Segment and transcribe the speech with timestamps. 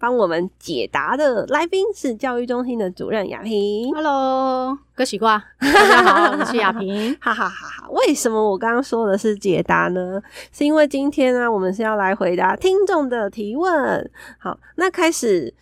[0.00, 3.94] 帮我们解答的来宾是教育中心的主任雅萍。
[3.94, 7.14] Hello，哥喜瓜， 大家好，我是雅萍。
[7.20, 7.88] 哈哈哈哈！
[7.90, 10.18] 为什么我刚刚说的是解答呢？
[10.52, 14.10] 是因为今天呢、啊，我们是要来回答听众的提问。
[14.38, 15.52] 好，那开始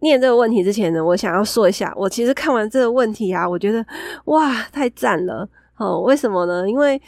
[0.00, 3.82] 念这个问题之前呢，我想要说一下，我其实看完这个问题啊，我觉得
[4.26, 5.48] 哇，太赞了。
[5.78, 6.68] 哦，为什么呢？
[6.68, 7.00] 因为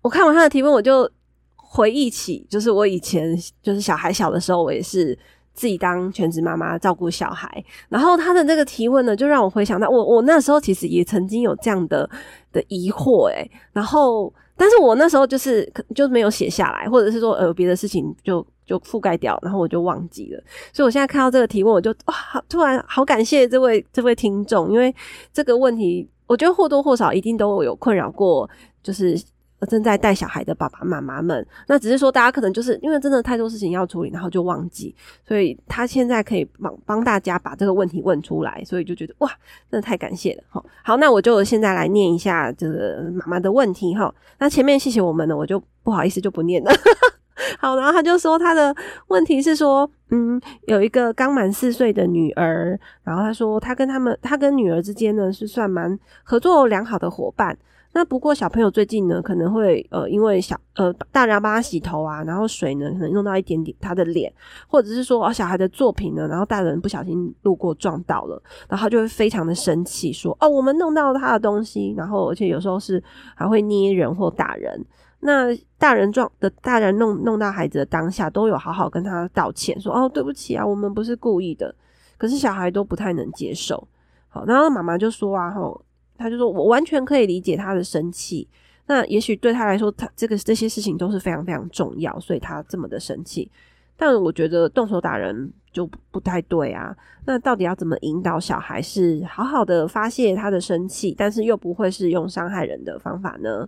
[0.00, 1.10] 我看完他的提问，我就
[1.56, 5.18] 回忆起，就是我以前就是小孩小的时候，我也是。
[5.52, 12.08] 自己当全职妈妈照顾小孩，然后他的这个提问呢，就让我回想到我我那时候其实也曾经有这样的
[12.52, 20.42] 的疑惑诶，然后但是我那时候就是就没有写下来，或者是说呃别的事情就就覆盖掉，然后我就忘记了。
[20.72, 22.14] 所以我现在看到这个提问，我就哇，
[22.48, 24.94] 突然好感谢这位这位听众，因为
[25.32, 28.48] 这个问题我觉得或多或少一定都有困扰过，
[28.82, 29.20] 就是。
[29.68, 34.94] 正在带小孩的爸爸妈妈们，那只是说大家可能就是因为真的太多事情要处理，然后就忘记，
[35.26, 39.28] 所以他现在可以帮帮大家把这个问题问出来，所以就觉得哇，
[39.70, 40.64] 真的太感谢了哈。
[40.82, 44.12] 好，那我就现在来念一下这个妈妈的问题哈。
[44.38, 46.72] 那前面谢谢我们呢，我就不好意思就不念了。
[47.58, 48.74] 好，然后他就说他的
[49.08, 57.56] 问题是说，嗯，有一个刚满四岁的女儿，然后他说他跟他们，他跟女儿之间呢是算蛮合作良好的伙伴。
[57.92, 64.32] 那不过小朋友最近呢，可能会呃，因为小呃大人要帮他洗头啊，然后水呢可能弄到一点点他的脸，
[64.68, 73.02] 或者是说哦小孩的作品呢，然后大人不小心路过撞到了，然后他就会非常的生气，说哦我们弄到他的东西，然后而且有时候是
[73.34, 74.84] 还会捏人或打人。
[75.22, 81.74] 那大人撞的大人弄弄到孩子的当下，都有好好跟他道歉，说哦对不起啊，我们不是故意的。
[82.16, 83.88] 可是小孩都不太能接受。
[84.28, 85.82] 好，然后妈妈就说啊吼。
[86.20, 88.46] 他就说：“我完全可以理解他的生气，
[88.86, 93.50] 那也许对他来说，他这个这些事情都是非常非常重要，所以他这么的生气。
[93.96, 96.94] 但我觉得动手打人就不太对啊。
[97.24, 103.66] 那到底要怎么引导小孩是好好的发泄他的生气，但是又不会是用伤害人的方法呢？”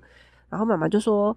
[0.50, 1.36] 然后妈妈就说：“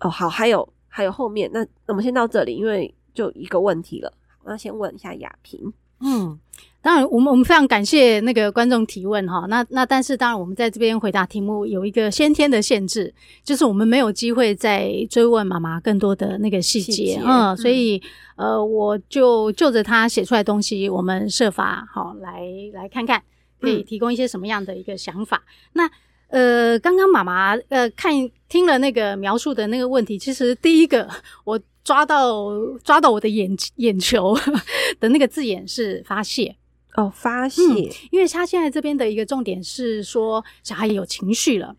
[0.00, 4.10] 哦，好，还有还有后面，那那我们先到这里，因为就一个问题了。
[4.42, 6.38] 我要先问一下雅萍，嗯。”
[6.82, 9.44] 当然，我们我们非常感谢那个观众提问哈。
[9.50, 13.12] 那那但是，当然我们在这边回答题目有一个先天的限制，
[13.44, 17.20] 就是我们没有机会再追问妈妈更多的那个细节。
[17.22, 18.00] 嗯，所以
[18.36, 22.40] 呃，我就就着他写出来的东西，我们设法好来
[22.72, 23.22] 来看看，
[23.60, 25.36] 可以提供一些什么样的一个想法。
[25.36, 25.44] 嗯、
[25.74, 25.90] 那
[26.28, 28.10] 呃，刚刚妈妈呃看
[28.48, 31.06] 听了那个描述的那个问题，其实第一个
[31.44, 32.50] 我抓到
[32.84, 34.36] 抓到我的眼眼球
[35.00, 36.56] 的那个字眼是发泄。
[36.96, 41.76] 哦，发泄、嗯，因为他现在这边的一个重点是说小孩有情绪了，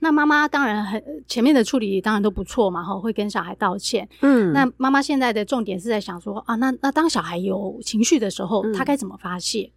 [0.00, 9.70] 那妈妈当然很前面的处理当然都不错嘛，哈，会跟小孩道歉，嗯，那妈妈现在的重点是在想说啊，那那当小孩有情绪的时候，他该怎么发泄？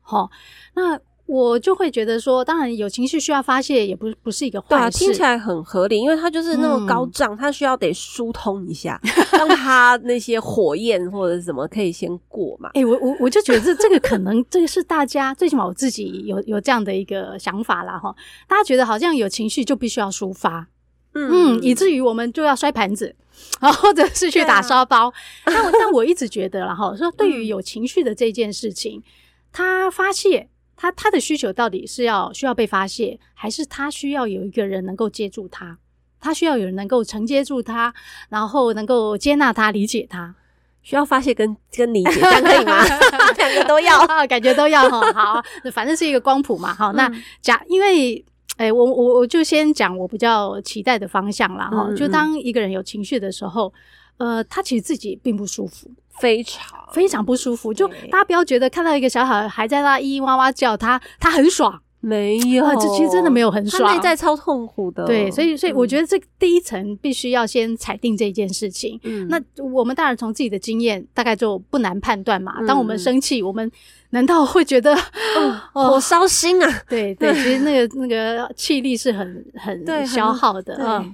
[0.00, 0.30] 好、
[0.74, 1.00] 嗯，那。
[1.26, 4.74] 我就会觉得说，当然有情绪需要发泄，也不不是一个坏事。
[4.74, 9.00] 对啊，听起来很合理，因为他就是那么高涨，他、嗯、需要得疏通一下，
[9.32, 12.68] 让他那些火焰或者什么可以先过嘛。
[12.74, 18.14] 哎、欸，我我我就觉得这这个可能这个是大家最起码我自己有有这样的一个想法啦哈。
[18.46, 20.68] 大家觉得好像有情绪就必须要抒发，
[21.14, 23.12] 嗯，嗯，以至于我们就要摔盘子，
[23.60, 25.08] 然后 或者是去打沙包。
[25.08, 25.12] 啊、
[25.46, 29.02] 但我但我一直觉得啦哈，说对于有情绪的这件事情，
[29.50, 30.50] 他发泄。
[30.76, 35.78] 他他的需求到底是要需要被发泄，还是他需要有一个人能够接住他？
[36.20, 37.94] 他需要有人能够承接住他，
[38.28, 40.34] 然后能够接纳他、理解他。
[40.82, 42.84] 需要发泄跟跟理解，这样可以吗？
[43.36, 45.12] 两个都要，感觉都要哈。
[45.12, 45.42] 好，
[45.72, 46.72] 反正是一个光谱嘛。
[46.72, 47.10] 好，那
[47.40, 48.24] 假因为
[48.56, 51.68] 哎、欸，我我我就先讲我比较期待的方向啦。
[51.70, 53.72] 哈、嗯嗯，就当一个人有情绪的时候，
[54.18, 55.90] 呃，他其实自己并不舒服。
[56.20, 65.04] 非常 非常不舒服，就大家不要觉得看到一个小孩还在那咿咿哇哇叫，他他很爽，没有，这其实真的没有很爽，他内在超痛苦的。
[65.04, 68.98] 对，所以所以我觉得这第一层必须要先裁定这件事情。
[69.02, 72.62] 嗯，那我们当然从自己的经验大概就不难判断嘛。
[72.66, 73.70] 当我们生气，我们
[74.10, 74.96] 难道会觉得
[75.74, 76.82] 火烧心啊？
[76.88, 81.04] 对对， 其实那个那个气力是很很消耗的啊。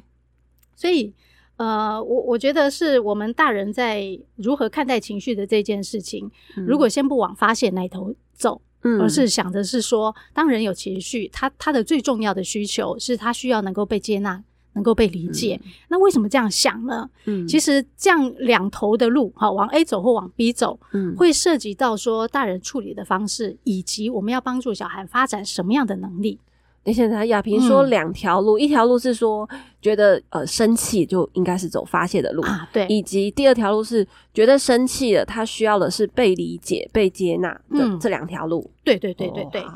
[0.77, 1.13] 所以。
[1.63, 14.43] 呃，我我觉得是我们大人在如何看待情绪的这件事情，嗯、如果先不往发泄那头走，嗯，而是想的是说，当人有情绪，他他的最重要的需求是他需要能够被接纳。
[14.75, 17.07] 能够被理解，嗯、那为什么这样想呢？
[17.27, 26.39] 嗯，其实这样两头的路，哈，往 A 走或往 B 走，嗯，会涉及到说大人处理的方式，以及我们要帮助小孩发展什么样的能力。
[26.85, 29.49] 等一下，雅萍说两条路，嗯、一条路是说
[29.81, 38.71] 觉得呃生气就应该是走发泄的路啊，对，以及第二条路是觉得生气了，他需要的是被理解、被接纳的、嗯、这两条路。
[38.85, 39.63] 对对对对对。
[39.63, 39.75] 哦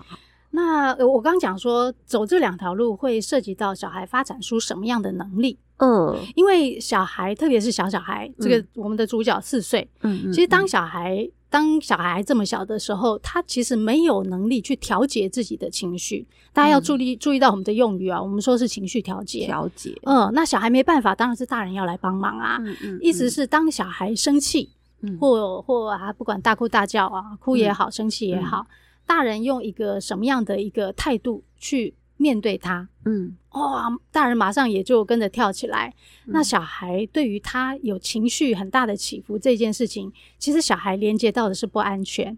[0.50, 5.58] 那我刚刚讲说，走这两条路会涉及到小孩发展出什么样的能力？
[5.76, 16.26] 嗯，因为小孩，特别是小小孩，这个我们的主角四岁，嗯，其实当小孩当小孩这么小的时候，他其实没有能力去调节自己的情绪。
[16.53, 19.99] 大家要注意注意到我们的用语啊，我们说是情绪调节，调节。
[20.03, 22.58] 嗯，那小孩没办法，当然是大人要来帮忙啊。
[22.61, 24.69] 嗯嗯，意思是当小孩生气，
[25.19, 28.67] 或或啊，不管大哭大叫啊，哭也好，生气也好。
[29.06, 32.88] 大人用一个什么样的一个态度去面对他？
[33.04, 35.92] 嗯，哇、哦，大人马上也就跟着跳起来。
[36.26, 42.36] 嗯、那小孩对于他有情绪很大的起伏这件事情，其实小孩连接到的是不安全。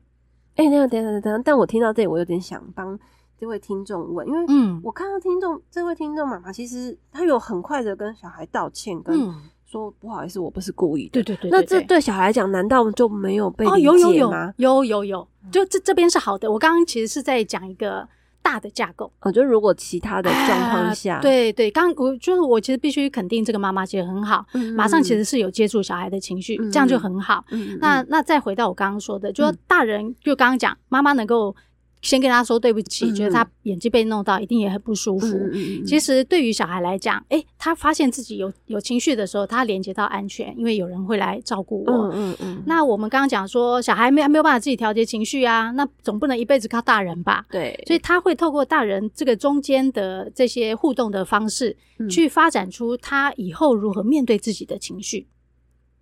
[0.57, 2.99] 哎、欸，等等等等，但我听到这里，我有点想帮
[3.39, 9.33] 这位听众问，因为嗯，我看到听众这位听众妈妈，其实她有很快的跟小孩道歉，跟
[9.65, 11.11] 说不好意思，我不是故意的。
[11.11, 13.77] 对对对，对，那这对小孩来讲，难道就没有被理解吗？
[13.77, 15.29] 哦、有有有有有有。
[15.53, 18.07] 就这这边是好的，我刚刚其实是在讲一个
[18.49, 19.13] 大的架构。
[19.21, 27.45] 哦，就如果其他的状况下，啊、对对，刚我就是我其实必须肯定这个妈妈其实很好，嗯、马上其实是有接触小孩的情绪，嗯、这样就很好。
[27.51, 31.55] 嗯、那那再回到我刚刚说的，就说大人就刚刚讲妈妈能够。
[32.01, 35.27] 先跟他说对不起，嗯、觉得他眼睛被弄到，一定也很不舒服。
[35.53, 41.93] 嗯、其实对于小孩来讲，诶，他发现自己有有情绪的时候，他连接到安全，因为有人会来照顾我。
[41.93, 47.45] 嗯嗯，嗯那我们刚刚讲说，小孩没还没有办法自己调节情绪啊，那总不能一辈子靠大人吧？
[47.51, 47.83] 对。
[47.87, 55.27] 所以他会透过大人这个中间的这些互动的方式，嗯、去发展出他以后如何面对自己的情绪。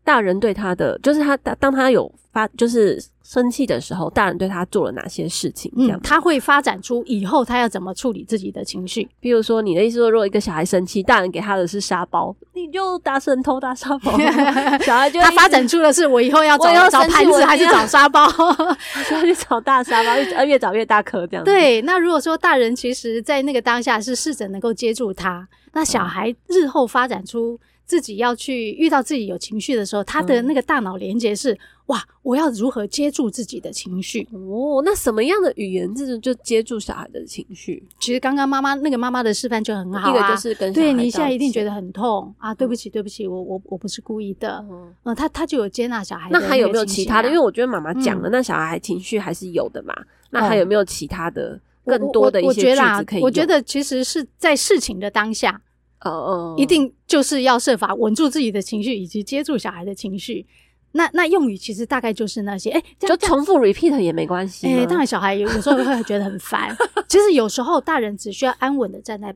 [0.04, 5.72] 大人对他的，就是他当当他有发就是生气的时候，大人对他做了哪些事情？
[5.76, 9.08] 这样、嗯、他会发展出以后他要怎么处理自己的情绪。
[9.18, 14.16] 比如说，你的意思说，如果一个小孩生气，大人给他的是沙包，你就大声偷大沙包。
[14.80, 18.24] 小孩就他发展出的是，我以后要找要找盘子还是找沙包？
[19.10, 21.44] 要去找大沙包，越越找越大颗这样。
[21.44, 27.58] 对，那如果说大人其实在那个当下是试着能够接住他，那小孩日后发展出。
[27.86, 34.26] 自己要去遇到自己有情绪的时候，他的那个大脑连接是、嗯、哇，我要如何接住自己的情绪？
[34.32, 37.82] 哦，那什么样的语言这种就接住小孩的情绪？
[38.00, 44.58] 其实刚刚妈妈那个妈妈的示范就很好、啊，一个就是跟小孩对你现在一定觉得很痛啊，对不起，对不起，我我我不是故意的。
[44.68, 46.28] 嗯，嗯他他就有接纳小孩。
[46.32, 47.28] 那还有没有其他的？
[47.28, 49.94] 因为我觉得妈妈讲了，嗯、那小孩情绪还是有的嘛。
[50.30, 53.22] 那还有没有其他的更多的一些句子可以用？
[53.26, 55.62] 我觉得其实是在事情的当下。
[56.02, 60.46] 哦哦，一定就是要设法稳住自己的情绪，以及接住小孩的情绪。
[60.92, 64.66] 那那用语其实大概就是那些，哎、欸，就重复 repeat 也没关系。
[64.66, 66.74] 哎、欸，当然小孩有有时候会觉得很烦。
[67.06, 69.34] 其实有时候大人只需要安稳的站在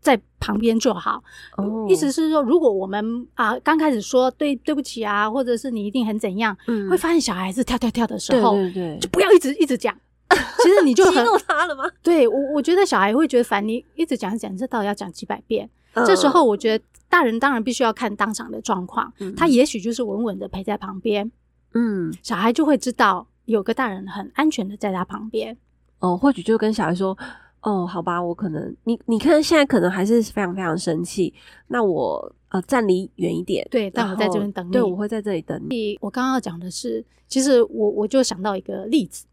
[0.00, 1.22] 在旁边就好。
[1.58, 9.94] 哦，意思是说，如果我们啊刚开始说对对不起啊，或者是你一定很怎样，嗯，会发现小孩子跳跳跳的时候，对对对，就不要一直一直讲。
[10.62, 11.84] 其实你就很激怒他了吗？
[12.02, 15.68] 对我，我觉得小孩会觉得烦，你一直讲讲，这到底要讲几百遍？
[15.94, 21.30] 这时候，我觉得大人当然必须要看当场的状况，嗯、他也许就是稳稳的陪在旁边，
[21.74, 25.56] 嗯，小孩就会知道有个大人很安全的在他旁边。
[25.98, 27.16] 哦，或许就跟小孩说
[27.62, 31.32] ：“哦，好吧，我可能你你看现在可能还是非常非常生气，
[31.68, 39.26] 那我呃站离远一点，对，但我在这边等你，对，我会在这里等你。”我刚刚要讲的是，其实我我就想到一个例子，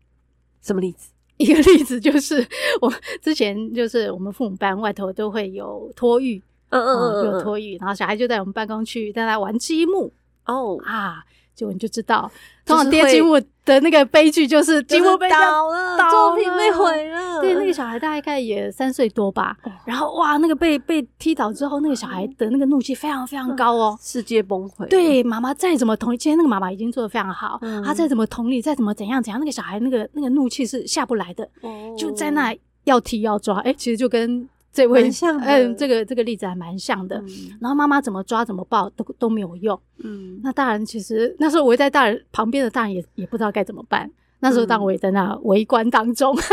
[0.61, 1.11] 什么例子？
[1.37, 2.45] 一个例子就是
[2.81, 6.43] 我之前就是我们父母班外头都会有托育。
[6.69, 10.11] 嗯嗯有托育，然后小孩就在我们办公区带他玩积木
[10.45, 11.23] 哦啊，
[11.55, 12.31] 结果你就知道，
[12.65, 17.41] 通常跌积木的那个悲剧就是积木被倒了，作品被毁了。
[17.41, 24.87] 对，那个小孩大概也三岁多吧，然后哇，那个被被踢倒之后，那个小孩的那个怒气非常非常高哦，世界崩溃。
[24.87, 31.49] 对，妈妈再怎么同理，今天那个妈妈已经做的非常好，她再怎么同理，再怎么怎样怎样，那个小孩那个那个怒气是下不来的，
[31.97, 34.47] 就在那要踢要抓，哎，其实就跟。
[34.71, 37.17] 这位像，嗯，这个这个例子还蛮像的。
[37.17, 37.27] 嗯、
[37.59, 39.79] 然后妈妈怎么抓怎么抱都都没有用。
[39.97, 44.09] 嗯，那大人其实那时候围在大人旁边的大人也也不知道该怎么办。
[44.41, 46.43] 那时候当我也在那围观当中，嗯、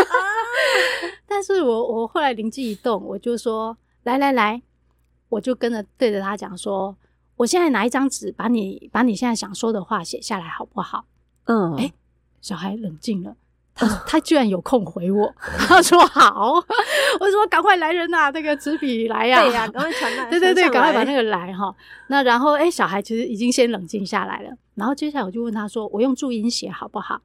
[1.26, 4.60] 但是我我后来灵机一动，我就说来来来，
[5.28, 6.96] 我就跟着对着他讲说，
[7.36, 11.04] 我现在拿一张纸，把你把你现在想说的话写下来，好不好？
[11.44, 11.92] 嗯，哎、欸，
[12.40, 13.36] 小孩冷静了，
[13.72, 15.32] 他他居然有空回我，
[15.68, 16.54] 他说好，
[17.20, 21.74] 我说赶快来人呐、啊，那个纸笔来呀、啊，对呀、啊，赶快传来， 对对对，赶快把那个来哈。
[22.08, 27.20] 那然后哎、欸，小孩其实已经先冷静下来了，然后接下来我就问他说，我用注音写好不好？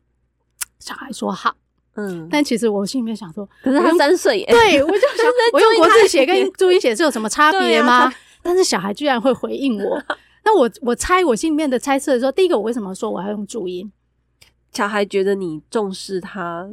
[0.80, 1.56] 小孩说好。
[1.96, 8.14] 嗯，但其实我心里面想说，可是他三岁耶，对，我就想 我用国字写跟注音写是有什么差别吗、啊？
[8.42, 10.02] 但是小孩居然会回应我，
[10.46, 13.92] 那我我猜我心里面的猜测的时候，第一个我为什么说我要用注音？
[14.72, 16.66] 小孩觉得你重视他，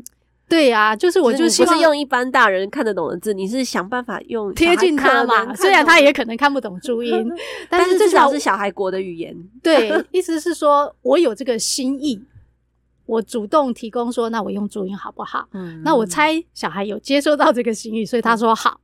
[0.49, 5.55] 对呀、啊，就是我就希望不是用一般大人看得懂的字，你是想办法用贴近他嘛。
[5.55, 7.31] 虽然他也可能看不懂注音，
[7.69, 9.37] 但是至少是小孩国的语言。
[9.63, 12.23] 对， 意思是说我有这个心意。
[13.07, 15.49] 我主动提供说，那我用注音好不好？
[15.55, 18.79] 嗯，那我猜小孩有接收到这个心意，所以他说好。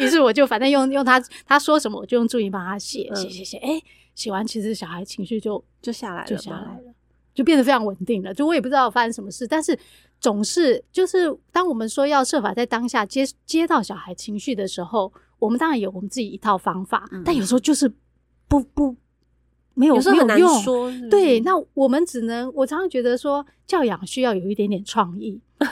[0.00, 3.56] 于是我就反正用用他他说什么，我就用注音帮他写写写写。
[3.58, 3.80] 哎，
[4.16, 6.91] 写完其实小孩情绪就就下来了，就下来了，
[7.34, 8.32] 就变得非常稳定了。
[8.32, 9.78] 就我也不知道发生什么事，但是
[10.20, 17.92] 总是就是当我们说要设法在当下接接到小孩情绪的时候，我们当然有我们自己一套方法，嗯、但有时候就是
[18.48, 18.96] 不不。
[19.74, 21.08] 没有，有时候很难说是是。
[21.08, 25.40] 对，那我们只能，我常常觉得说，教养需要有一点点创意。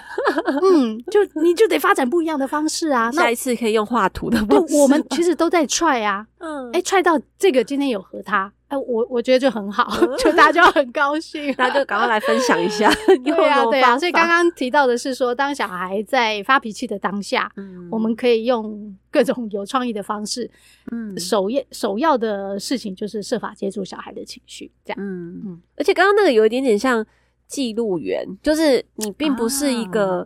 [0.63, 3.13] 嗯，就你就得发展不一样的方式啊。
[3.13, 4.75] 下一次可以用画图的方式。
[4.75, 6.27] 我们其实都在 try 啊。
[6.39, 6.71] 嗯。
[6.73, 9.87] 哎，try 到这个今天有和他，哎，我我觉得就很好，
[10.19, 12.91] 就大家就很高兴， 大家就赶快来分享一下。
[13.23, 13.99] 对啊，对啊。
[13.99, 20.51] 所以刚刚提到的是说，当小孩在发脾气的当下，嗯，我们可以用各种有创意的方式。
[20.91, 24.99] 嗯，首要首要的事情就是设法接住小孩的情绪，这样。
[25.01, 25.63] 嗯嗯。
[25.77, 27.07] 而且刚刚那个有一点点像。
[27.51, 30.25] 记录员就是你，并不是一个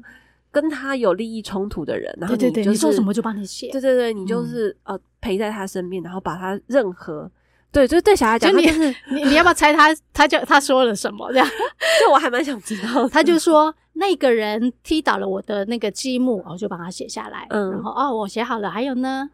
[0.50, 7.30] 跟他有利益冲突的人，啊、然后你、就是、对对对你说什么就帮你写，对对对，你就是、嗯、呃陪在他身边，然后把他任何
[7.74, 11.46] 对，就是对小孩讲，就你是 你你要不要猜他他叫他说了什么这样？
[12.00, 13.08] 这我还蛮想知道。
[13.08, 19.28] 他就说那个人踢倒了我的那个积木，我就把它写下来，嗯，然后哦我写好了，还有呢，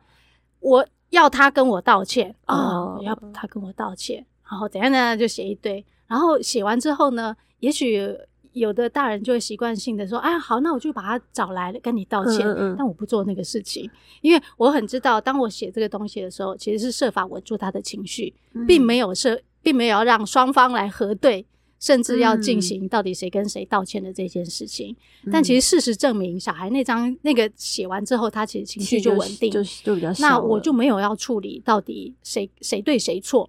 [0.60, 5.16] 我要他跟我道歉哦，我要他跟我道歉，然后怎样呢？
[5.16, 7.36] 就写一堆，然后写完之后呢？
[7.60, 8.10] 也许
[8.52, 12.46] 有的大人就会习惯性的说：“哎，好，那我就把他找来跟你道歉。
[12.46, 13.88] 嗯嗯”但我不做那个事情，
[14.20, 21.46] 因为我很知道，当我写这个东西的时候，其实是设法稳住他的情绪，嗯、并没有设，并没有要让双方来核对，
[21.78, 24.96] 甚至要进行到底谁跟谁道歉的这件事情。
[25.24, 30.12] 嗯、但其实事实证明，小孩那张那个写完之后，他其实情绪就稳定，就就比较。
[30.18, 33.48] 那我就没有要处理到底谁谁对谁错。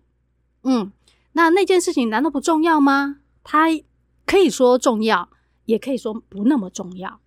[0.64, 0.92] 嗯，
[1.34, 3.18] 那那件事情难道不重要吗？
[3.44, 3.68] 他。
[4.32, 5.28] 可以说重要，
[5.66, 7.20] 也可以说不那么重要。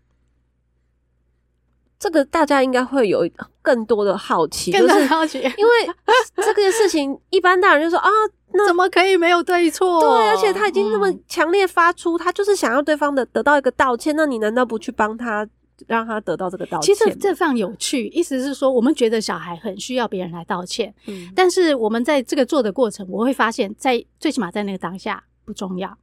[1.98, 3.28] 这个大家应该会有
[3.60, 5.72] 更多的好奇，更多的好奇，就是、因为
[6.36, 8.10] 这个事情，一般大人就说啊，
[8.52, 10.00] 那怎么可以没有对错？
[10.00, 15.46] 对，而且他已经那么强烈发出，嗯、他就是想要对方的得到一个道歉，那你难道不去帮他，
[15.86, 16.94] 让他得到这个道歉？
[16.94, 25.96] 其实这非常有趣，意思是说，我们觉得小孩很需要别人来道歉，嗯，但是我们在这个做的过程，我会发现在，在最起码在那个当下不重要。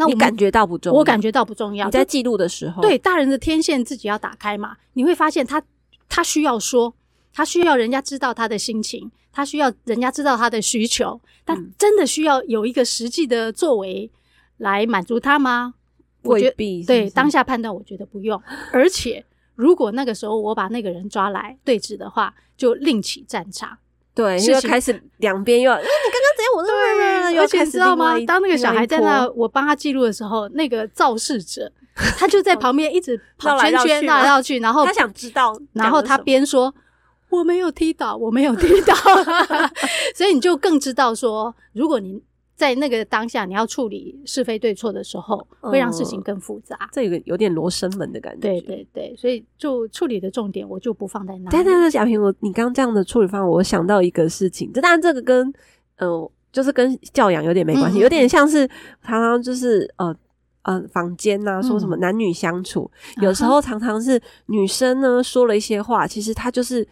[0.00, 1.84] 那你感觉到不重要，我感觉到不重要。
[1.84, 4.78] 你在记录的时候，对大人的天线自己要打开嘛？
[4.94, 5.62] 你会发现他
[6.08, 6.94] 他需要说，
[7.34, 14.10] 他需要人家知道他的心情，他需要人家知道他的需求，但真的需要有一个实际的作为
[14.56, 15.74] 来满足他吗？
[16.22, 16.82] 未必。
[16.82, 18.42] 对当下判断，我觉得不用。
[18.72, 19.22] 而且，
[19.54, 23.76] 如果那个时候我把那个人抓来对峙的话，就另起战场。
[24.12, 25.78] 对，又开始两边又要，
[26.40, 26.56] 怎样？
[26.56, 28.18] 我说对，而且你知道吗？
[28.26, 31.70] 当那个小孩在那，我帮他记录的时候，那个肇事者
[32.18, 36.74] 他就在旁边一直跑圈圈，绕来绕去，然后他想知道，然后他边说
[37.28, 38.94] 我没有踢倒，我没有踢倒，
[40.16, 42.22] 所以你就更知道说，如果你。
[42.60, 46.76] 在那个当下，你要处理是非对错的时候，会让事情更复杂。
[46.78, 48.40] 嗯、这个有点罗生门的感觉。
[48.40, 51.56] 对对对，所以就处理的重点，我就不放在那里。
[51.56, 54.70] 对对对，雅萍，我你刚刚这样的处理方法，我想到一个事情。
[54.74, 55.50] 这当然，这个跟
[56.00, 58.66] 呃，就是跟教养有点没关系，嗯、有点像是
[59.02, 60.14] 常常就是呃
[60.62, 66.86] 呃，房间呐说什么男女相处，嗯、有时候常常是女生呢说了一些话，其实她就是。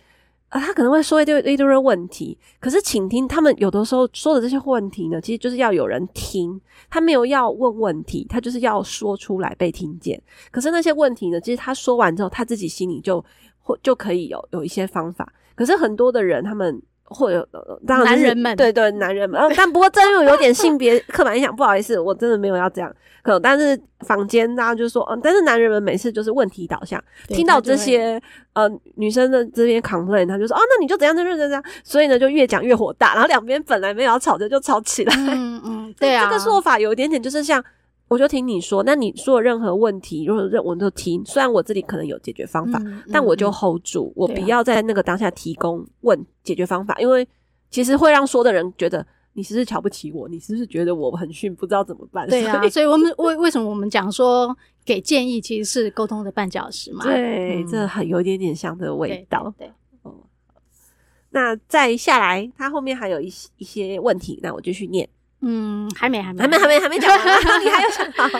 [0.51, 10.19] 啊，她可能会说一堆一堆的问题，可是倾听他们有的时候说的这些问题呢，其实就是要有人听，他没有要问问题，他就是要说出来被听见。
[10.51, 13.23] 可是那些问题呢，其实他说完之后，他自己心里就
[13.61, 15.31] 会就可以有有一些方法。
[15.55, 17.49] 可是很多的人，他们或者
[17.87, 19.41] 当然、就是、男人们，对对，男人们。
[19.57, 22.95] 但不过这又有点性别刻板印象，不好意思，我真的没有要这样。
[23.23, 28.21] 可但是坊间大家就说，嗯，但是男人们每次就是问题导向，听到这些
[28.53, 31.63] 呃女生的这边 complain，他就说，哦，那你就怎样，就怎样怎样。
[31.83, 35.15] 所以呢，就越讲越火大，然后两边本来没有要吵着就吵起来。
[35.17, 37.63] 嗯嗯，对啊，这个说法有一点点就是像。
[38.09, 41.23] 我就听你说，那你说的任何问题，如果任我都听。
[41.27, 47.29] 虽然我这里可能有解决方法，嗯嗯、但我就 hold 住，嗯、我不要在那个当下提供问解决方法，啊、因为
[47.71, 52.27] 其实会让说的人觉得你是不是瞧不起我，你是不是觉得我很逊，不知道怎么办？
[52.29, 57.05] 对啊，所以我们为为什么我们讲说给建议其实是沟通的绊脚石嘛？
[57.05, 59.55] 对，嗯、这很有一点点像的味道。
[59.59, 59.73] 对，对，对，
[60.03, 60.15] 哦，
[61.31, 65.07] 那再下来，他后面还有一些一些问题，那我继续念。
[65.41, 67.21] 嗯，还没，还没，还没，还没，还没讲完。
[67.63, 68.39] 你还有想好？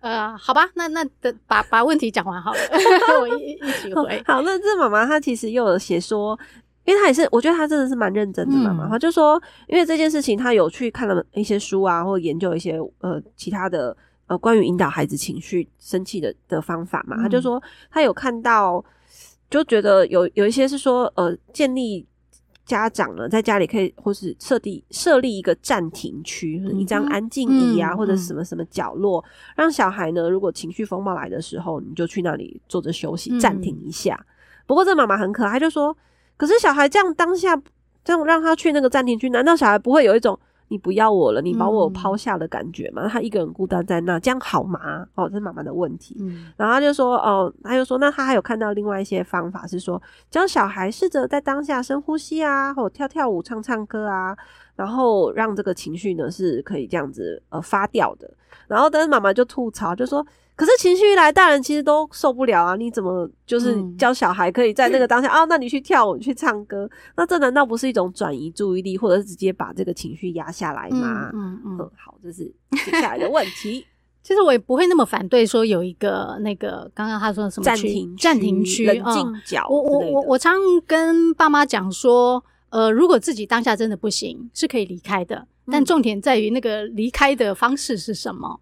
[0.00, 2.58] 呃，好吧，那那等把把问题讲完好了，
[3.20, 4.22] 我一一起回。
[4.24, 6.38] 好，那这妈妈她其实又有写说，
[6.84, 8.88] 因为她也是，我觉得她真的是蛮认真的妈妈。
[8.88, 13.96] 她、嗯、就说，因为这件事情，她有去看了一些书啊，或研究一些呃其他的
[14.28, 17.16] 呃关于引导孩子情绪生气的的方法嘛。
[17.16, 17.60] 她、嗯、就说，
[17.90, 18.84] 她有看到，
[19.50, 22.06] 就觉得有有一些是说，呃，建立。
[22.66, 34.26] 家长呢，在家里可以或是设立设立一个暂停区，一张安静椅啊，或者什么什么角落，让小孩呢，如果情绪风暴来的时候，你就去那里坐着休息，暂停一下。
[34.66, 35.96] 不过这妈妈很可爱，就说
[36.36, 37.56] ：“可是小孩这样当下
[38.04, 43.06] 这样让他去那个暂停区，难道小孩不会有一种？”你不要我了，你把我抛下的感觉嘛？
[43.06, 45.06] 嗯、他一个人孤单在那，这样好吗？
[45.14, 46.16] 哦，这是妈妈的问题。
[46.18, 54.36] 嗯、然后他就说，哦，他就说，那他还有看到另外一些方法，是说教小孩试着在当下深呼吸啊，或跳跳舞、唱唱歌啊，
[54.74, 58.28] 然后让这个情绪呢是可以这样子呃发掉的。
[58.66, 60.26] 然后但是妈妈就吐槽，就说。
[60.56, 62.76] 可是情绪一来，大人其实都受不了啊！
[62.76, 65.44] 你怎么就是教小孩可以在那个当下、嗯、 啊？
[65.44, 71.30] 那你去跳舞、去唱歌，那这难道不是一种转移注意力，或者是直接把这个情绪压下来吗？
[71.34, 72.50] 嗯嗯，嗯，好，这是
[72.86, 73.84] 接下来的问题。
[74.22, 79.66] 其实我也不会那么反对说有一个那个刚刚他说的什么暂停暂停区、冷静角。
[79.68, 88.58] 我我我我常跟爸妈讲说，呃，如果自己当下真的不行，是可以离开的，但重点在于那个离开的方式是什么。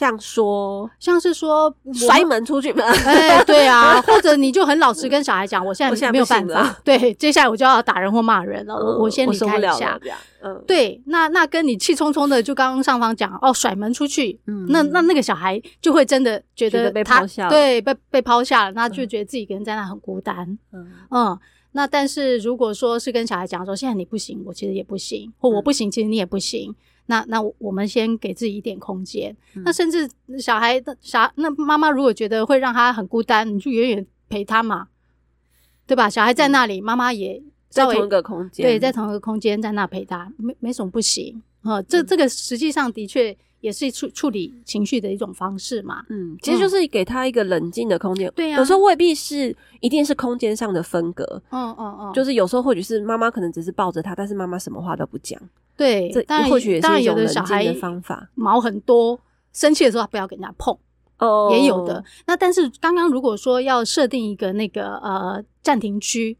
[0.00, 2.86] 像说，像是说摔门出去吗？
[3.04, 10.00] 哎，对啊，或者你就很老实跟小孩讲，我现在没有办法，对，接下来我就要打人或骂人了，我、嗯、我先离开一下。
[10.42, 20.58] 嗯，对，那那跟你气冲冲的，就刚刚上方讲哦，甩门出去，嗯，那那那个小孩就会真的觉得被抛下了，对，被被抛下了，那就觉得自己一个人在那很孤单。
[20.72, 21.38] 嗯嗯，
[21.72, 26.74] 那但是如果说是跟小孩讲说，现在你不行，我其实也不行，或我不行，其实你也不行。
[27.10, 29.36] 那那我们先给自己一点空间。
[29.56, 34.88] 嗯、那甚至小孩的小那妈妈如果觉得会让他很孤单，你就远远陪他嘛，
[35.86, 36.08] 对吧？
[36.08, 41.82] 小孩在那里，妈妈、嗯、也在同一个空间，对，在同一个空间在那陪他，没没什么不行啊。
[41.82, 46.02] 这、嗯、这个实际上的确也是处处理情绪的一种方式嘛。
[46.08, 48.30] 嗯，其实就是给他一个冷静的空间。
[48.34, 51.24] 对呀、嗯，有时候未必是一定是空间上的分隔。
[51.50, 55.40] 嗯嗯嗯，就是有时候或许是妈妈可能只是抱着他，但是妈妈什么话都不讲。
[55.76, 58.30] 对，这或许也是一种冷静的方法。
[58.34, 59.18] 毛很多，
[59.52, 60.76] 生气的时候不要给人家碰。
[61.18, 62.02] 哦，也有的。
[62.26, 66.36] 那但是刚刚如果说要设定一个那个呃暂停区，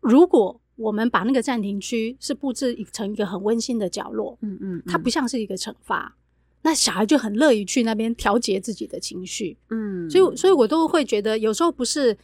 [0.00, 6.16] 如果我们把那个暂停区是布置成一个很温馨的角落，嗯嗯，嗯，它不像是一个惩罚，
[6.62, 9.56] 那小孩就很乐意去那边调节自己的情绪。
[9.68, 12.16] 嗯，所以所以我都会觉得有时候不是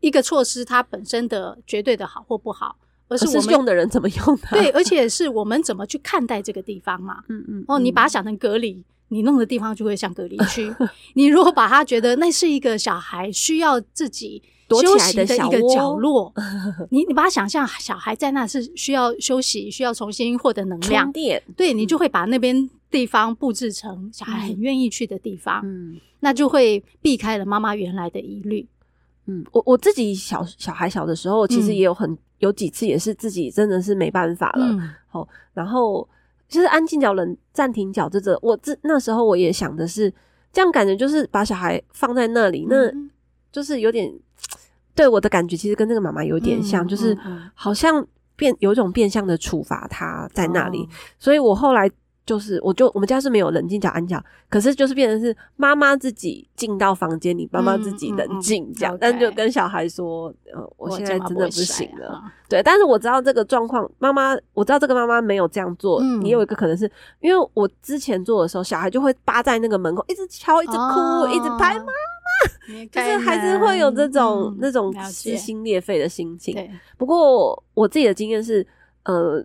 [0.00, 2.76] 一个措施它本身的绝对的好或不好。
[3.08, 4.48] 而是我们用的人怎么用的？
[4.52, 7.22] 对，而且是我们怎么去看待这个地方嘛。
[7.28, 7.64] 嗯嗯。
[7.68, 10.74] 哦，你把它想成隔离，你弄的地方就会像隔离区。
[11.14, 16.32] 你如果把他觉得那是一个小孩需要自己休息的一个角落，
[16.90, 21.12] 你你把他想象小孩在那是需要休息，需要重新获得能量。
[21.56, 25.60] 对，你就会把那边地方布置成小孩很愿意去的地方。
[25.64, 26.00] 嗯。
[26.20, 28.66] 那就会避开了妈妈原来的疑虑。
[29.26, 32.18] 嗯，我我自己小小孩小的时候，其实也有很。
[32.38, 34.66] 有几次也是自己真的是没办法了，
[35.06, 36.08] 好、嗯，然后
[36.52, 40.12] 就是安静角、冷暂停角，这个我这那时候我也想的是，
[40.52, 42.92] 这样感觉就是把小孩放在那里，那
[43.50, 44.12] 就是有点
[44.94, 47.16] 对我的感觉，其实跟那个妈妈有点像，嗯、就是
[47.54, 50.88] 好像变有一种变相的处罚他在那里，哦、
[51.18, 51.90] 所以我后来。
[52.24, 62.22] 就是，我就我们家是没有冷静角、安角，可是就是变成是妈妈自己进到房间里，妈妈自己冷静这样，但就跟小孩说，呃，我现在真的不行了。
[62.48, 71.92] 对，但是我知道这个状况，妈妈我知道这个妈妈没有这样做，也有一个可能是因为我之前做的时候，小孩就会扒在那个门口，一直敲，一直哭，一直拍妈妈。
[72.92, 76.56] 就是还是会有这种、嗯、那种撕心裂肺的心情。
[76.96, 78.66] 不过我自己的经验是，
[79.02, 79.44] 呃，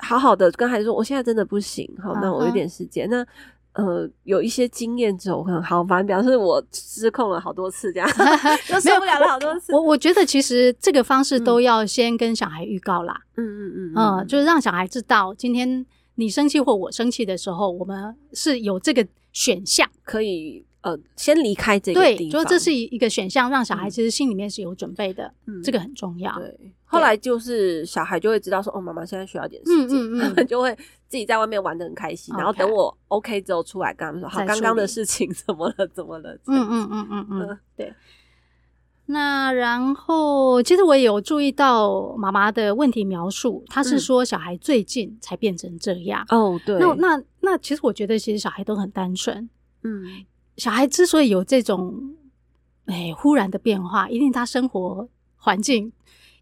[0.00, 3.26] 好好的跟孩子说，我现在真的不行，好，那我有点时间，那。
[3.74, 8.10] 呃，有一些经验之后很好，反正表示我失控了好多次，这样
[8.68, 9.72] 都受不了了好多次。
[9.72, 20.64] 我我觉得其实这个方式都要先跟小孩预告啦，嗯嗯嗯，嗯，就是让小孩知道，今天你生气或我生气的时候，我们是有这个选项可以。
[20.80, 26.32] 呃，先离开这个地方，对，就这是一个选项，让小孩其实心里面是有准备的，嗯，这个很重要。
[26.38, 30.74] 对，后来就是小孩就会知道说，哦，妈妈现在需要点时间，嗯嗯嗯， 就会
[31.06, 35.86] 自己在外面玩的很开心，然后等我 OK 之后出来跟他们说，好，刚刚的事情怎么了？
[35.88, 36.32] 怎么了？
[36.46, 37.94] 嗯嗯嗯嗯嗯，对。
[39.10, 46.24] 那然后，其实我也有注意到妈妈的问题描述，她是说小孩最近才变成这样。
[46.28, 46.78] 哦，对。
[46.78, 49.48] 那那那，其实我觉得其实小孩都很单纯，
[49.82, 50.26] 嗯。
[50.58, 52.16] 小孩之所以有这种，
[52.84, 55.90] 哎，忽然的变化，一定他生活环境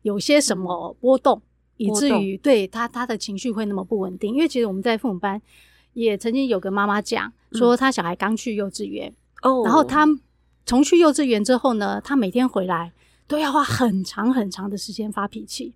[0.07, 1.43] 有些什么波动，嗯、
[1.79, 4.33] 以至于对他他的情绪会那么不稳定。
[4.33, 5.43] 因为其实我们在父母班
[5.95, 10.07] 也曾经有个妈妈讲说，他小孩刚去幼稚园，哦、嗯，然后他
[10.65, 12.93] 从去幼稚园之后呢，他每天回来
[13.27, 15.75] 都要花很长很长的时间发脾气，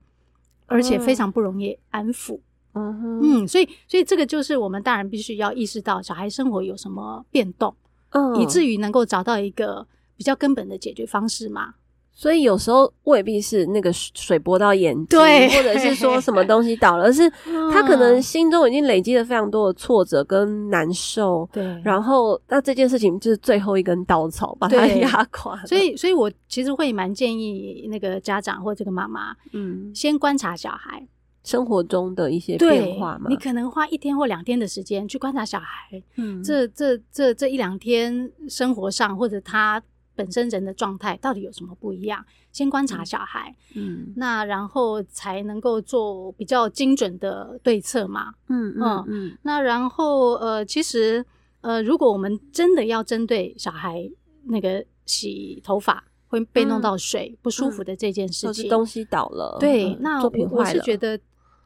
[0.67, 2.39] 而且非常不容易安抚。
[2.75, 7.75] 嗯哼嗯，所以所以这个就是我们大人必须要意识到小孩生活有什么变动。
[8.11, 9.85] 嗯，以至于能够找到一个
[10.17, 11.75] 比较根本的解决方式嘛。
[12.21, 17.31] 所以有时候未必是那个水波到眼睛，对，或者是说什么东西倒了，而是
[17.73, 21.49] 他可能心中已经累积了非常多的挫折跟难受。
[21.51, 25.65] 对，然后那这件事情就是最后一根稻草，把他压垮。
[25.65, 31.03] 所以，所以我其实会蛮建议那个家长或这个妈妈，嗯，先观察小孩。
[31.43, 39.83] 生活中的一些变化嘛，你可能花一天或两天的时间去观察小孩，嗯，这这这这一两天生活上或者他
[40.21, 42.23] 本身人的状态到底有什么不一样？
[42.53, 49.39] 先观察小孩，嗯，那然后才能够做比较精准的对策嘛，嗯嗯嗯。
[49.41, 51.25] 那然后呃，其实
[51.63, 54.07] 呃，如果我们真的要针对小孩
[54.45, 61.19] 那个洗头发会被弄到水不舒服的这件事情，东西倒了，对，那我我是觉得。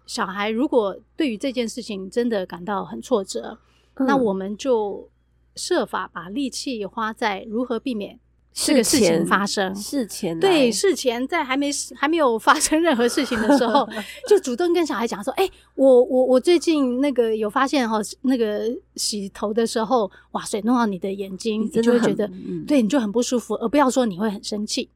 [0.07, 3.59] 小孩如果对于这件事情真的感到很挫折，
[3.95, 5.09] 嗯、那我们就
[5.57, 8.21] 设法把力气花在如何避免
[8.55, 9.75] 这个事情发生。
[9.75, 13.87] 事前对事前在还没还没有发生任何事情的时候，
[14.29, 18.62] 就主动跟小孩讲说：“哎、欸，我我我最近那个有发现哈，那个
[18.95, 24.88] 洗头的时候，哇，水弄到你的眼睛，你，你就会觉得、嗯、对你就很不舒服，而不要说你会很生气。”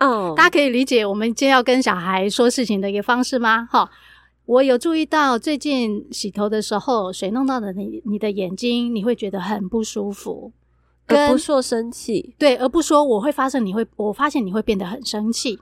[0.00, 3.68] 哦，大家可以理解我们今天要跟小孩说事情的一个方式吗？
[3.70, 3.90] 哈。
[4.46, 10.50] 我有注意到，最近洗头的时候，水弄到了你你的眼睛，你会觉得很不舒服，
[11.08, 15.58] 而不说生气，对，而不说我会发生，你会，我发现你会变得很生气。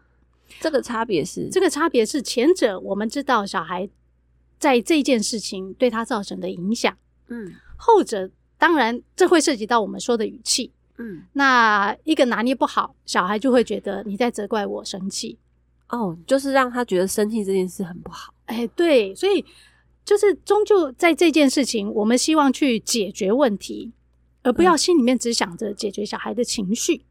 [0.60, 3.88] 这个差别是，这个差别是前者我们知道小孩
[4.58, 6.96] 在这件事情对他造成的影响，
[7.28, 15.36] 嗯，后者当然这会涉及到我们说的语气，嗯，那一个拿捏不好，小孩就会觉得你在责怪我生气。
[15.88, 18.32] 哦，就是让他觉得生气这件事很不好。
[18.46, 19.44] 哎，对，所以
[20.04, 23.92] 就是终究在这件事情，我们希望去解决问题，
[24.46, 27.02] 而不要心里面只想着解决小孩的情绪。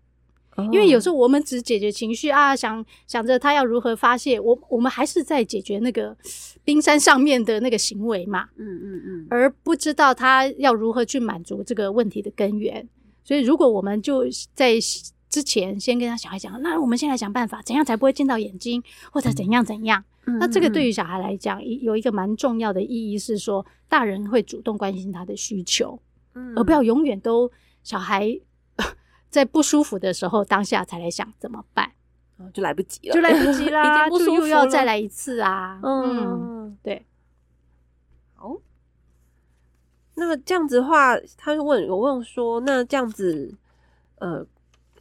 [0.57, 6.15] 嗯、因为有时候我们只解决情绪啊，想想着他要如何发泄，我我们还是在解决那个
[6.63, 8.47] 冰山上面的那个行为嘛。
[8.55, 12.87] 嗯嗯嗯，而不知道他要如何去满足这个问题的根源。
[13.25, 14.75] 所以，如果我们就在
[15.27, 20.01] 之前先跟他小孩讲，那我们先来想办法，怎样才不会见到眼睛，或者怎样怎样。
[20.27, 25.99] 嗯、那这个对于小孩来讲，有一个蛮重要的意义是说，大人会主动关心他的需求，
[26.35, 27.51] 嗯、而不要永远都
[27.83, 28.39] 小孩
[29.29, 31.91] 在不舒服的时候当下才来想怎么办，
[32.53, 35.79] 就来不及了，就来不 及啦，就又要再来一次啊。
[35.81, 37.05] 嗯，嗯对。
[38.35, 38.55] 好，
[40.15, 43.55] 那么这样子的话，他就问我问说，那这样子，
[44.19, 44.45] 呃。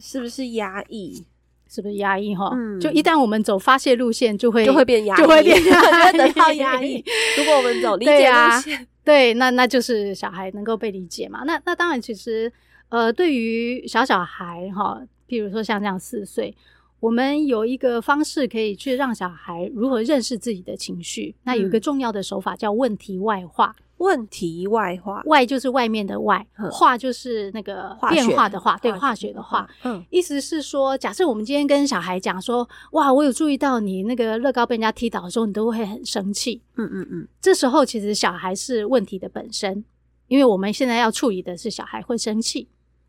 [0.00, 1.24] 是不是压抑？
[1.68, 2.34] 是不是压抑？
[2.34, 7.02] 哈，嗯，就一旦我们走发泄路线，就会就会变压抑，就会变得到压抑。
[7.38, 11.44] 如果我们走理解路线，对，对，那那就是小孩能够被理解嘛。
[11.44, 12.50] 那那当然，其实
[12.88, 16.56] 呃，对于小小孩哈，譬如说像这样四岁，
[17.00, 21.34] 我们有一个方式可以去让小孩如何认识自己的情绪。
[21.36, 23.76] 嗯，那有一个重要的手法叫问题外化。
[23.98, 29.68] 问题外化，外就是外面的外，化就是那个变化的化，对，化学的化。
[29.84, 36.60] 嗯，意思是说，假设我们今天跟小孩讲说，哇，我有注意到你那个乐高被人家踢倒的时候，你都会很生气。
[36.76, 39.84] 嗯嗯嗯，这时候其实小孩是问题的本身，
[40.28, 42.68] 因为我们现在要处理的是小孩会生气。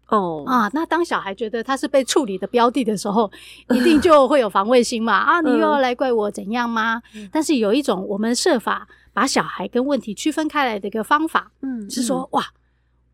[0.09, 3.31] 哦啊，那当小孩觉得他是被处理的标的的时候，
[3.71, 5.13] 一定就会有防卫心嘛。
[5.13, 7.01] 啊，你又要来怪我怎样吗？
[7.15, 12.45] 嗯、但是有一种我们设法把小孩跟问题区分开来的一个方法，嗯，是说哇，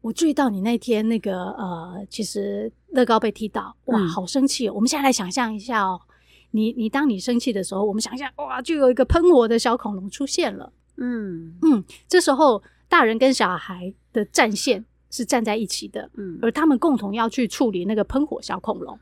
[0.02, 4.72] 我注意到你那天那个呃，其实乐高被踢到，哇，好生气哦。
[4.72, 6.02] 嗯、我们现在来想象一下哦，
[6.50, 10.74] 你你当你生气的时候，我们想象哇，就有一个喷火的小恐龙出现了。
[10.98, 19.00] 嗯嗯，这时候大人跟小孩的战线是站在一起的，嗯，而他们共同要去处理那个喷火小恐龙。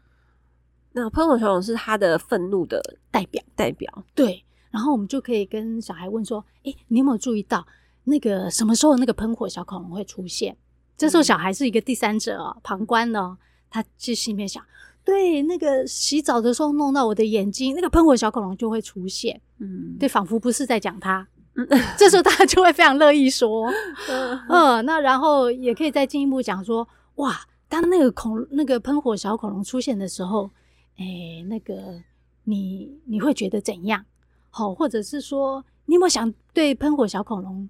[0.92, 4.44] 那喷火小恐龙是他的愤怒的代表，代表对。
[4.72, 7.66] 然后我们就可以跟小孩问说：“诶，你有没有注意到
[8.04, 10.56] 那个什么时候那个喷火小恐龙会出现？”
[10.98, 13.38] 这时候小孩是一个第三者哦，旁观呢，
[13.70, 14.64] 他就心里面想
[15.06, 21.28] ：“对，那个洗澡的时候弄到我的眼睛，那个喷火小恐龙就会出现。”嗯，对，仿佛不是在讲他。
[21.98, 23.70] 这时候大家就会非常乐意说，
[24.48, 30.50] 嗯，那然后也可以再进一步讲说，哇，当那个恐那个喷火小恐龙出现的时候，
[30.98, 32.02] 诶，那个
[32.46, 34.06] 你你会觉得怎样？
[34.50, 37.70] 好，或者是说，你有没有想对喷火小恐龙，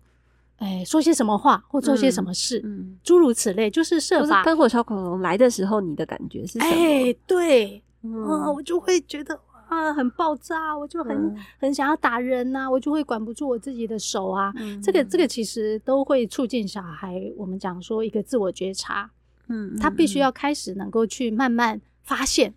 [0.58, 2.62] 诶，说些什么话或做些什么事？
[2.64, 4.44] 嗯，诸如此类，就是设法。
[4.44, 6.66] 喷火小恐龙来的时候，你的感觉是什么？
[6.66, 8.14] 诶，对，嗯，
[8.54, 9.40] 我就会觉得。
[9.70, 14.52] 啊，很爆炸，我就很、嗯、很想要打人呐、啊，我就会管不住我自己的手啊。
[14.56, 19.12] 嗯、这个这个其实都会促进小孩，我们讲说一个自我觉察，
[19.48, 22.52] 嗯，他必须要开始能够去慢慢发现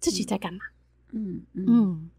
[0.00, 0.58] 自己在干嘛，
[1.12, 2.10] 嗯嗯，嗯，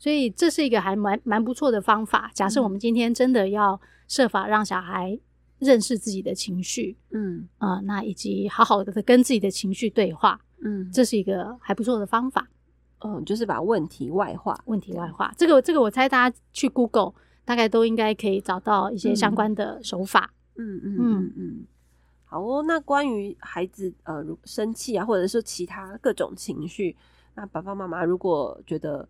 [0.00, 2.30] 所以这是一个还蛮蛮不错的方法。
[2.32, 5.16] 假设我们今天真的要设法让小孩
[5.58, 12.48] 认识自己的情绪，嗯啊、呃，那以及好好的跟自己的情绪对话，嗯，这是一个还不错的方法。
[13.00, 15.30] 嗯，就是把问题外化，问题外化。
[15.36, 17.12] 这个这个，我猜大家去 Google
[17.44, 20.32] 大概都应该可以找到一些相关的手法。
[20.56, 21.64] 嗯嗯嗯嗯。
[22.24, 26.96] 好哦，那关于孩子呃如生气啊，或者是其他各种情绪，
[27.34, 29.06] 那爸爸妈妈如果觉得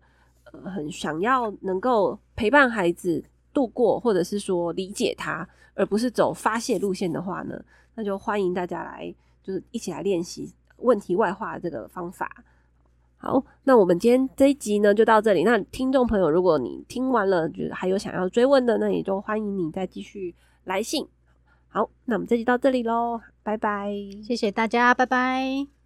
[0.63, 7.63] 很想要能够陪伴孩子度过，或者是说理解他，而不是走发泄路线的话呢，
[7.95, 12.43] 那就欢迎大家来，就是一起来练习问题外化这个方法。
[13.17, 15.43] 好，那我们今天这一集呢就到这里。
[15.43, 20.33] 那听众朋友，如果你听完了，就是还有想要追问的，那也就欢迎你再继续
[20.63, 21.07] 来信。
[21.67, 25.80] 好，那我们这集到这里喽，拜拜，谢谢大家，拜拜。